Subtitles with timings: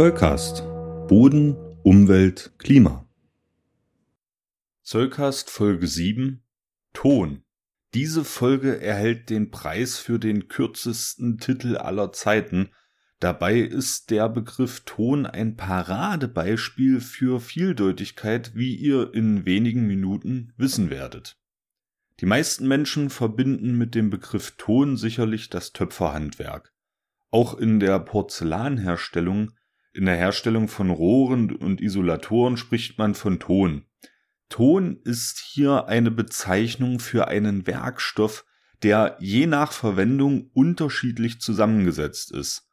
[0.00, 0.62] Zollcast.
[1.08, 3.06] Boden, Umwelt, Klima.
[4.80, 6.42] Zollcast Folge 7
[6.94, 7.42] Ton.
[7.92, 12.70] Diese Folge erhält den Preis für den kürzesten Titel aller Zeiten.
[13.18, 20.88] Dabei ist der Begriff Ton ein Paradebeispiel für Vieldeutigkeit, wie ihr in wenigen Minuten wissen
[20.88, 21.36] werdet.
[22.20, 26.72] Die meisten Menschen verbinden mit dem Begriff Ton sicherlich das Töpferhandwerk.
[27.30, 29.52] Auch in der Porzellanherstellung,
[29.92, 33.84] in der Herstellung von Rohren und Isolatoren spricht man von Ton.
[34.48, 38.44] Ton ist hier eine Bezeichnung für einen Werkstoff,
[38.82, 42.66] der je nach Verwendung unterschiedlich zusammengesetzt ist.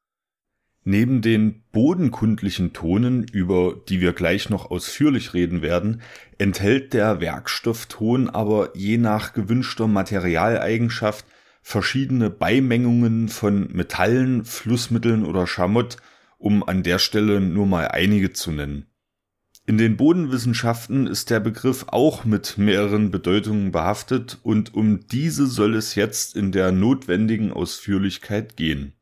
[0.83, 6.01] Neben den bodenkundlichen Tonen, über die wir gleich noch ausführlich reden werden,
[6.37, 11.25] enthält der Werkstoffton aber je nach gewünschter Materialeigenschaft
[11.61, 15.97] verschiedene Beimengungen von Metallen, Flussmitteln oder Schamott,
[16.37, 18.85] um an der Stelle nur mal einige zu nennen.
[19.65, 25.75] In den Bodenwissenschaften ist der Begriff auch mit mehreren Bedeutungen behaftet und um diese soll
[25.75, 28.93] es jetzt in der notwendigen Ausführlichkeit gehen.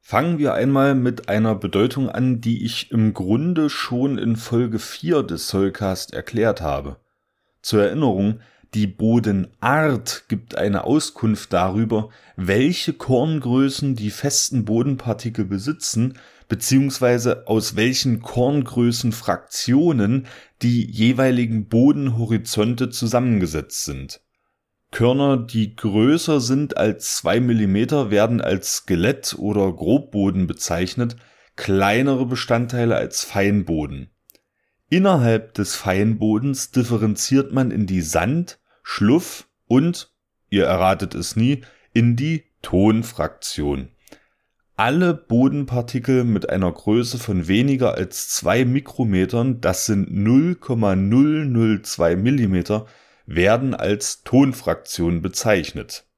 [0.00, 5.22] Fangen wir einmal mit einer Bedeutung an, die ich im Grunde schon in Folge 4
[5.22, 6.98] des Soulcast erklärt habe.
[7.62, 8.40] Zur Erinnerung,
[8.74, 16.14] die Bodenart gibt eine Auskunft darüber, welche Korngrößen die festen Bodenpartikel besitzen
[16.48, 20.26] beziehungsweise aus welchen Korngrößenfraktionen
[20.62, 24.20] die jeweiligen Bodenhorizonte zusammengesetzt sind.
[24.90, 31.16] Körner, die größer sind als zwei Millimeter, werden als Skelett oder Grobboden bezeichnet,
[31.56, 34.10] kleinere Bestandteile als Feinboden.
[34.88, 40.12] Innerhalb des Feinbodens differenziert man in die Sand, Schluff und,
[40.48, 43.88] ihr erratet es nie, in die Tonfraktion
[44.76, 52.86] alle Bodenpartikel mit einer Größe von weniger als zwei Mikrometern, das sind 0,002 Millimeter,
[53.26, 56.08] werden als Tonfraktion bezeichnet.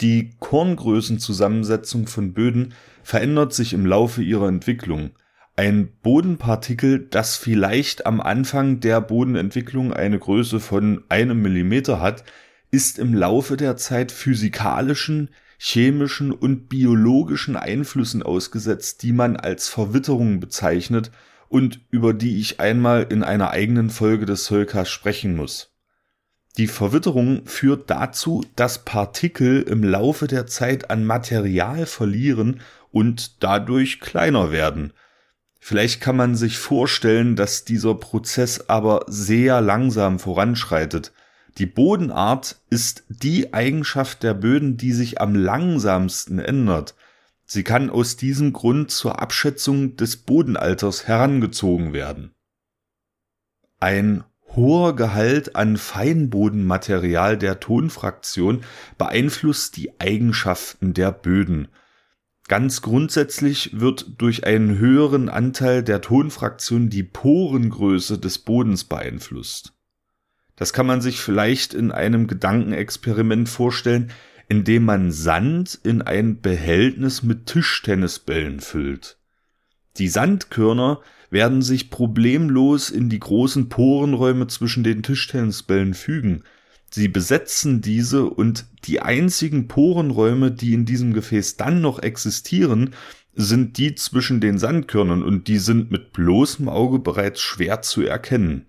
[0.00, 5.10] Die Korngrößenzusammensetzung von Böden verändert sich im Laufe ihrer Entwicklung.
[5.58, 12.24] Ein Bodenpartikel, das vielleicht am Anfang der Bodenentwicklung eine Größe von einem Millimeter hat,
[12.70, 20.40] ist im Laufe der Zeit physikalischen, chemischen und biologischen Einflüssen ausgesetzt, die man als Verwitterung
[20.40, 21.10] bezeichnet
[21.48, 25.72] und über die ich einmal in einer eigenen Folge des Solkas sprechen muss.
[26.58, 32.60] Die Verwitterung führt dazu, dass Partikel im Laufe der Zeit an Material verlieren
[32.92, 34.92] und dadurch kleiner werden.
[35.66, 41.12] Vielleicht kann man sich vorstellen, dass dieser Prozess aber sehr langsam voranschreitet–
[41.58, 46.94] die Bodenart ist die Eigenschaft der Böden, die sich am langsamsten ändert.
[47.46, 52.34] Sie kann aus diesem Grund zur Abschätzung des Bodenalters herangezogen werden.
[53.80, 54.24] Ein
[54.54, 58.62] hoher Gehalt an Feinbodenmaterial der Tonfraktion
[58.98, 61.68] beeinflusst die Eigenschaften der Böden.
[62.48, 69.72] Ganz grundsätzlich wird durch einen höheren Anteil der Tonfraktion die Porengröße des Bodens beeinflusst.
[70.54, 74.12] Das kann man sich vielleicht in einem Gedankenexperiment vorstellen,
[74.48, 79.18] in dem man Sand in ein Behältnis mit Tischtennisbällen füllt.
[79.98, 86.44] Die Sandkörner werden sich problemlos in die großen Porenräume zwischen den Tischtennisbällen fügen.
[86.90, 92.94] Sie besetzen diese und die einzigen Porenräume, die in diesem Gefäß dann noch existieren,
[93.34, 98.66] sind die zwischen den Sandkörnern und die sind mit bloßem Auge bereits schwer zu erkennen.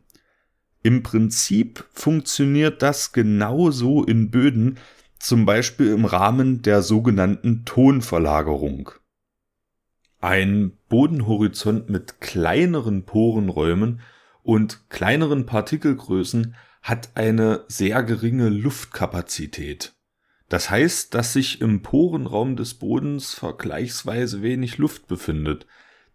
[0.83, 4.77] Im Prinzip funktioniert das genauso in Böden,
[5.19, 8.91] zum Beispiel im Rahmen der sogenannten Tonverlagerung.
[10.19, 14.01] Ein Bodenhorizont mit kleineren Porenräumen
[14.43, 19.93] und kleineren Partikelgrößen hat eine sehr geringe Luftkapazität.
[20.49, 25.67] Das heißt, dass sich im Porenraum des Bodens vergleichsweise wenig Luft befindet,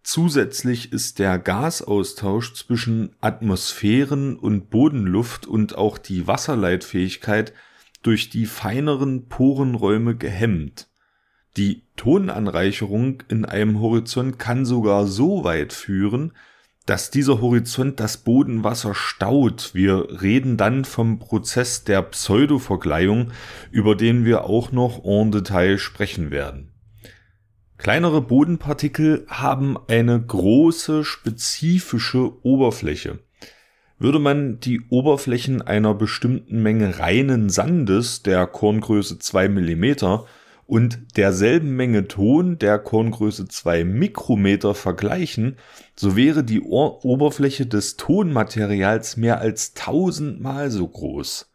[0.03, 7.53] Zusätzlich ist der Gasaustausch zwischen Atmosphären- und Bodenluft und auch die Wasserleitfähigkeit
[8.01, 10.89] durch die feineren Porenräume gehemmt.
[11.55, 16.33] Die Tonanreicherung in einem Horizont kann sogar so weit führen,
[16.85, 19.71] dass dieser Horizont das Bodenwasser staut.
[19.73, 23.31] Wir reden dann vom Prozess der Pseudovergleihung,
[23.71, 26.73] über den wir auch noch en Detail sprechen werden.
[27.77, 33.19] Kleinere Bodenpartikel haben eine große spezifische Oberfläche.
[33.99, 39.95] Würde man die Oberflächen einer bestimmten Menge reinen Sandes der Korngröße 2 mm
[40.65, 45.57] und derselben Menge Ton der Korngröße 2 Mikrometer vergleichen,
[45.95, 51.51] so wäre die Oberfläche des Tonmaterials mehr als tausendmal so groß.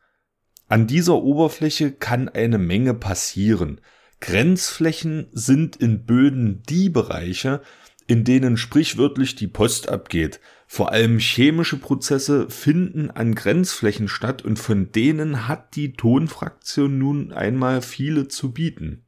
[0.68, 3.80] An dieser Oberfläche kann eine Menge passieren.
[4.20, 7.62] Grenzflächen sind in Böden die Bereiche,
[8.06, 10.40] in denen sprichwörtlich die Post abgeht.
[10.70, 17.32] Vor allem chemische Prozesse finden an Grenzflächen statt und von denen hat die Tonfraktion nun
[17.32, 19.06] einmal viele zu bieten.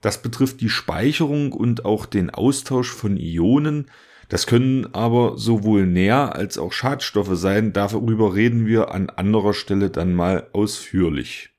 [0.00, 3.90] Das betrifft die Speicherung und auch den Austausch von Ionen.
[4.30, 7.74] Das können aber sowohl Nähr- als auch Schadstoffe sein.
[7.74, 11.50] Darüber reden wir an anderer Stelle dann mal ausführlich.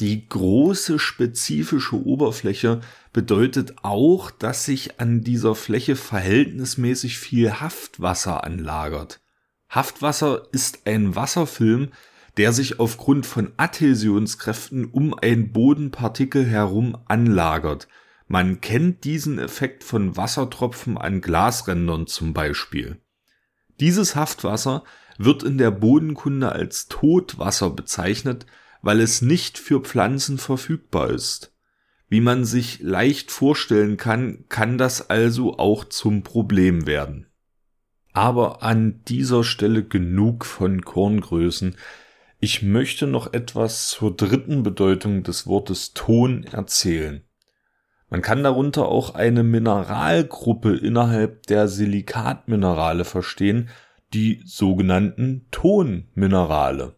[0.00, 2.80] Die große spezifische Oberfläche
[3.12, 9.20] bedeutet auch, dass sich an dieser Fläche verhältnismäßig viel Haftwasser anlagert.
[9.68, 11.88] Haftwasser ist ein Wasserfilm,
[12.36, 17.88] der sich aufgrund von Adhäsionskräften um ein Bodenpartikel herum anlagert.
[18.28, 23.00] Man kennt diesen Effekt von Wassertropfen an Glasrändern zum Beispiel.
[23.80, 24.84] Dieses Haftwasser
[25.18, 28.46] wird in der Bodenkunde als Totwasser bezeichnet,
[28.82, 31.52] weil es nicht für Pflanzen verfügbar ist.
[32.08, 37.26] Wie man sich leicht vorstellen kann, kann das also auch zum Problem werden.
[38.12, 41.76] Aber an dieser Stelle genug von Korngrößen.
[42.40, 47.24] Ich möchte noch etwas zur dritten Bedeutung des Wortes Ton erzählen.
[48.10, 53.68] Man kann darunter auch eine Mineralgruppe innerhalb der Silikatminerale verstehen,
[54.14, 56.97] die sogenannten Tonminerale.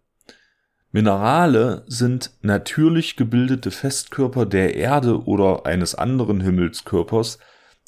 [0.92, 7.38] Minerale sind natürlich gebildete Festkörper der Erde oder eines anderen Himmelskörpers,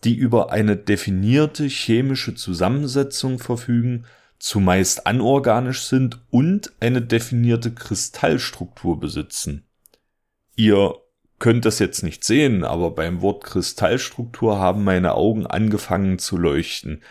[0.04, 4.04] die über eine definierte chemische Zusammensetzung verfügen,
[4.38, 9.64] zumeist anorganisch sind und eine definierte Kristallstruktur besitzen.
[10.56, 10.94] Ihr
[11.38, 17.02] könnt das jetzt nicht sehen, aber beim Wort Kristallstruktur haben meine Augen angefangen zu leuchten.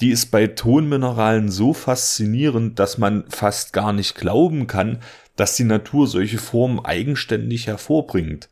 [0.00, 4.98] Die ist bei Tonmineralen so faszinierend, dass man fast gar nicht glauben kann,
[5.36, 8.48] dass die Natur solche Formen eigenständig hervorbringt.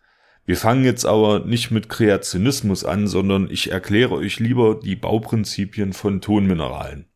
[0.47, 5.93] Wir fangen jetzt aber nicht mit Kreationismus an, sondern ich erkläre euch lieber die Bauprinzipien
[5.93, 7.07] von Tonmineralen.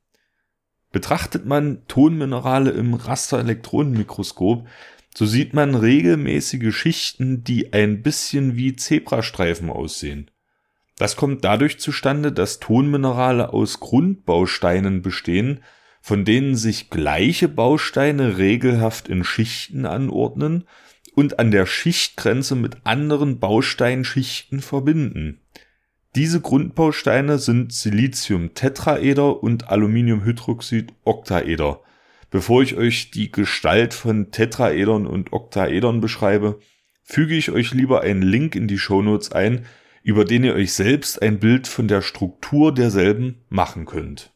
[0.92, 4.68] Betrachtet man Tonminerale im Rasterelektronenmikroskop,
[5.16, 10.30] so sieht man regelmäßige Schichten, die ein bisschen wie Zebrastreifen aussehen.
[10.96, 15.64] Das kommt dadurch zustande, dass Tonminerale aus Grundbausteinen bestehen,
[16.04, 20.64] von denen sich gleiche Bausteine regelhaft in Schichten anordnen
[21.14, 25.40] und an der Schichtgrenze mit anderen Bausteinschichten verbinden.
[26.14, 31.80] Diese Grundbausteine sind Silizium-Tetraeder und Aluminiumhydroxid-Oktaeder.
[32.28, 36.58] Bevor ich euch die Gestalt von Tetraedern und Oktaedern beschreibe,
[37.02, 39.64] füge ich euch lieber einen Link in die Shownotes ein,
[40.02, 44.33] über den ihr euch selbst ein Bild von der Struktur derselben machen könnt.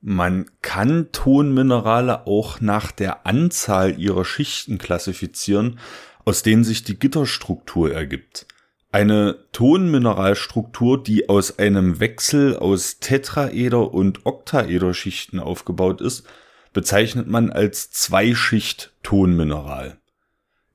[0.00, 5.80] Man kann Tonminerale auch nach der Anzahl ihrer Schichten klassifizieren,
[6.24, 8.46] aus denen sich die Gitterstruktur ergibt.
[8.92, 16.26] Eine Tonmineralstruktur, die aus einem Wechsel aus Tetraeder- und Oktaederschichten aufgebaut ist,
[16.72, 19.98] bezeichnet man als Zweischicht-Tonmineral.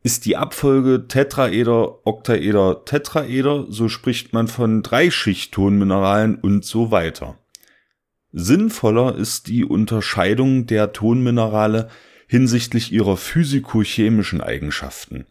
[0.04, 7.38] Ist die Abfolge Tetraeder, Oktaeder, Tetraeder, so spricht man von Dreischicht-Tonmineralen und so weiter.
[8.36, 11.90] Sinnvoller ist die Unterscheidung der Tonminerale
[12.28, 15.28] hinsichtlich ihrer physikochemischen Eigenschaften.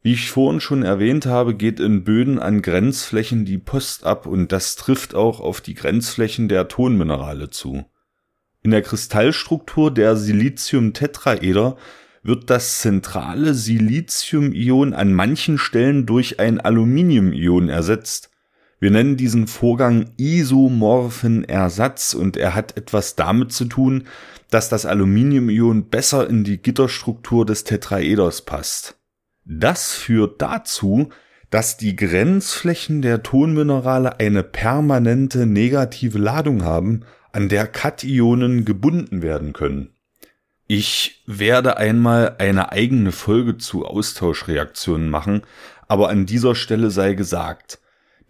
[0.00, 4.50] Wie ich vorhin schon erwähnt habe, geht in Böden an Grenzflächen die Post ab und
[4.50, 7.84] das trifft auch auf die Grenzflächen der Tonminerale zu.
[8.62, 11.76] In der Kristallstruktur der Silizium-Tetraeder
[12.22, 18.31] wird das zentrale Silizium-Ion an manchen Stellen durch ein Aluminium-Ion ersetzt
[18.82, 24.08] wir nennen diesen Vorgang isomorphen Ersatz und er hat etwas damit zu tun,
[24.50, 28.96] dass das Aluminiumion besser in die Gitterstruktur des Tetraeders passt.
[29.44, 31.10] Das führt dazu,
[31.48, 39.52] dass die Grenzflächen der Tonminerale eine permanente negative Ladung haben, an der Kationen gebunden werden
[39.52, 39.90] können.
[40.66, 45.42] Ich werde einmal eine eigene Folge zu Austauschreaktionen machen,
[45.86, 47.78] aber an dieser Stelle sei gesagt,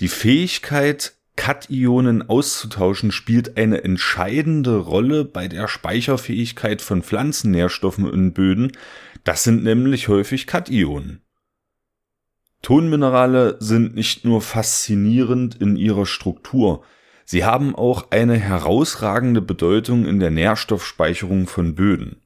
[0.03, 8.73] die Fähigkeit, Kationen auszutauschen, spielt eine entscheidende Rolle bei der Speicherfähigkeit von Pflanzennährstoffen in Böden.
[9.23, 11.23] Das sind nämlich häufig Kationen.
[12.63, 16.83] Tonminerale sind nicht nur faszinierend in ihrer Struktur,
[17.25, 22.23] sie haben auch eine herausragende Bedeutung in der Nährstoffspeicherung von Böden.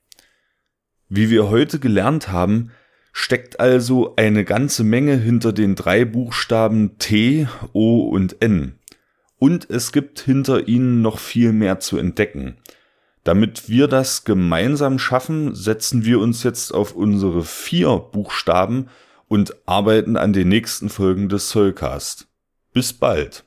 [1.11, 2.71] Wie wir heute gelernt haben,
[3.19, 8.79] steckt also eine ganze Menge hinter den drei Buchstaben T, O und N.
[9.39, 12.59] Und es gibt hinter ihnen noch viel mehr zu entdecken.
[13.25, 18.91] Damit wir das gemeinsam schaffen, setzen wir uns jetzt auf unsere vier Buchstaben
[19.29, 22.29] und arbeiten an den nächsten Folgen des Soulcast.
[22.75, 23.45] Bis bald.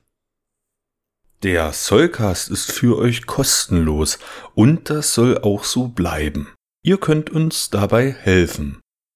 [1.43, 4.17] Der Soulcast ist für euch kostenlos
[4.55, 6.47] und das soll auch so bleiben.
[6.81, 8.79] Ihr könnt uns dabei helfen.